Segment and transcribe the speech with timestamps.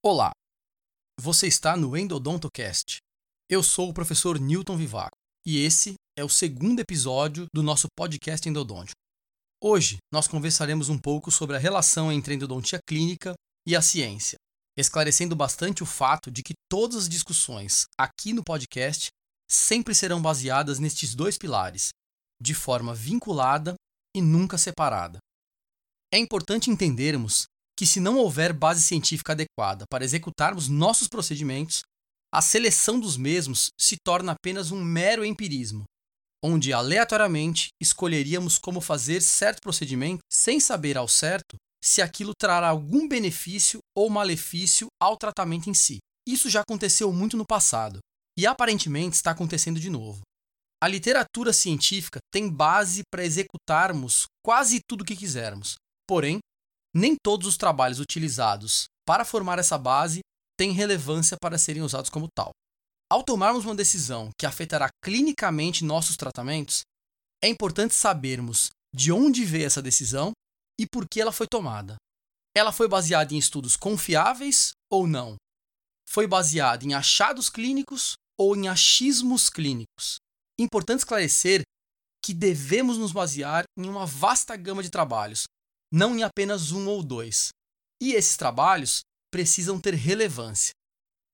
[0.00, 0.30] Olá,
[1.20, 2.98] você está no Endodontocast.
[3.50, 8.48] Eu sou o professor Newton Vivaco e esse é o segundo episódio do nosso podcast
[8.48, 8.94] endodôntico.
[9.60, 13.34] Hoje nós conversaremos um pouco sobre a relação entre a endodontia clínica
[13.66, 14.36] e a ciência,
[14.78, 19.08] esclarecendo bastante o fato de que todas as discussões aqui no podcast
[19.50, 21.88] sempre serão baseadas nestes dois pilares,
[22.40, 23.74] de forma vinculada
[24.14, 25.18] e nunca separada.
[26.14, 27.48] É importante entendermos
[27.78, 31.82] que, se não houver base científica adequada para executarmos nossos procedimentos,
[32.34, 35.84] a seleção dos mesmos se torna apenas um mero empirismo,
[36.44, 43.06] onde aleatoriamente escolheríamos como fazer certo procedimento sem saber ao certo se aquilo trará algum
[43.06, 45.98] benefício ou malefício ao tratamento em si.
[46.26, 48.00] Isso já aconteceu muito no passado
[48.36, 50.20] e aparentemente está acontecendo de novo.
[50.82, 55.76] A literatura científica tem base para executarmos quase tudo o que quisermos,
[56.08, 56.40] porém,
[56.94, 60.20] nem todos os trabalhos utilizados para formar essa base
[60.58, 62.50] têm relevância para serem usados como tal.
[63.10, 66.82] Ao tomarmos uma decisão que afetará clinicamente nossos tratamentos,
[67.42, 70.32] é importante sabermos de onde veio essa decisão
[70.78, 71.96] e por que ela foi tomada.
[72.56, 75.36] Ela foi baseada em estudos confiáveis ou não?
[76.08, 80.18] Foi baseada em achados clínicos ou em achismos clínicos?
[80.58, 81.62] Importante esclarecer
[82.24, 85.44] que devemos nos basear em uma vasta gama de trabalhos,
[85.92, 87.48] não em apenas um ou dois.
[88.00, 89.00] E esses trabalhos
[89.30, 90.72] precisam ter relevância.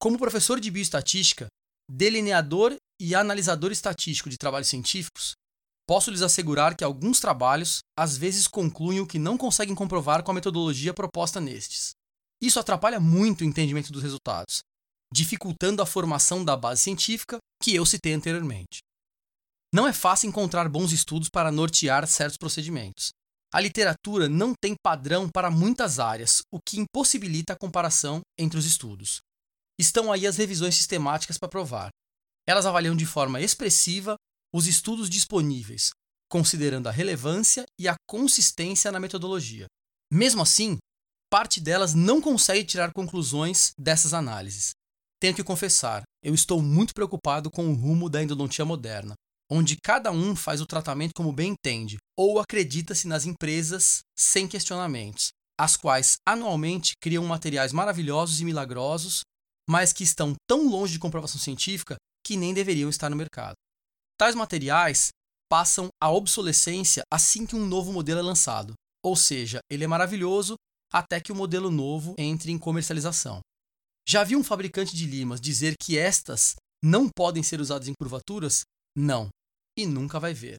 [0.00, 1.48] Como professor de bioestatística,
[1.90, 5.32] delineador e analisador estatístico de trabalhos científicos,
[5.86, 10.30] posso lhes assegurar que alguns trabalhos às vezes concluem o que não conseguem comprovar com
[10.30, 11.92] a metodologia proposta nestes.
[12.42, 14.60] Isso atrapalha muito o entendimento dos resultados,
[15.12, 18.80] dificultando a formação da base científica que eu citei anteriormente.
[19.72, 23.10] Não é fácil encontrar bons estudos para nortear certos procedimentos,
[23.52, 28.66] a literatura não tem padrão para muitas áreas, o que impossibilita a comparação entre os
[28.66, 29.20] estudos.
[29.78, 31.90] Estão aí as revisões sistemáticas para provar.
[32.46, 34.16] Elas avaliam de forma expressiva
[34.52, 35.90] os estudos disponíveis,
[36.30, 39.66] considerando a relevância e a consistência na metodologia.
[40.12, 40.78] Mesmo assim,
[41.30, 44.70] parte delas não consegue tirar conclusões dessas análises.
[45.20, 49.14] Tenho que confessar, eu estou muito preocupado com o rumo da endodontia moderna,
[49.50, 55.30] onde cada um faz o tratamento como bem entende, ou acredita-se nas empresas sem questionamentos,
[55.58, 59.22] as quais anualmente criam materiais maravilhosos e milagrosos,
[59.68, 63.54] mas que estão tão longe de comprovação científica que nem deveriam estar no mercado.
[64.18, 65.08] Tais materiais
[65.48, 70.56] passam à obsolescência assim que um novo modelo é lançado, ou seja, ele é maravilhoso
[70.92, 73.40] até que o modelo novo entre em comercialização.
[74.08, 78.62] Já vi um fabricante de limas dizer que estas não podem ser usadas em curvaturas?
[78.96, 79.28] Não,
[79.78, 80.56] e nunca vai ver.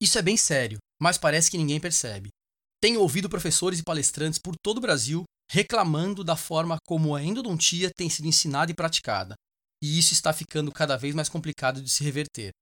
[0.00, 2.28] Isso é bem sério, mas parece que ninguém percebe.
[2.80, 7.90] Tenho ouvido professores e palestrantes por todo o Brasil reclamando da forma como a endodontia
[7.96, 9.34] tem sido ensinada e praticada,
[9.82, 12.52] e isso está ficando cada vez mais complicado de se reverter.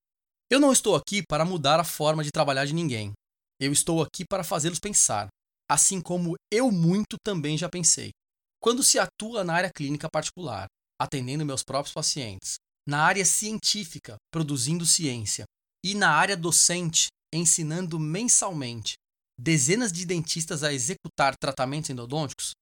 [0.50, 3.12] Eu não estou aqui para mudar a forma de trabalhar de ninguém.
[3.60, 5.28] Eu estou aqui para fazê-los pensar,
[5.70, 8.10] assim como eu muito também já pensei.
[8.58, 10.66] Quando se atua na área clínica particular,
[10.98, 15.44] atendendo meus próprios pacientes, na área científica, produzindo ciência,
[15.84, 18.94] e na área docente, ensinando mensalmente
[19.38, 22.52] dezenas de dentistas a executar tratamentos endodônticos,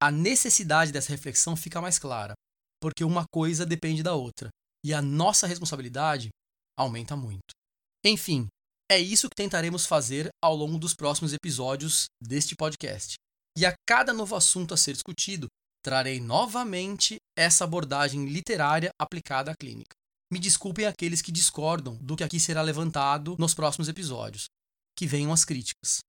[0.00, 2.34] a necessidade dessa reflexão fica mais clara,
[2.80, 4.50] porque uma coisa depende da outra
[4.84, 6.28] e a nossa responsabilidade
[6.78, 7.50] aumenta muito.
[8.04, 8.46] Enfim,
[8.90, 13.16] é isso que tentaremos fazer ao longo dos próximos episódios deste podcast.
[13.56, 15.48] E a cada novo assunto a ser discutido,
[15.84, 19.94] trarei novamente essa abordagem literária aplicada à clínica.
[20.30, 24.46] Me desculpem aqueles que discordam do que aqui será levantado nos próximos episódios.
[24.96, 26.00] Que venham as críticas.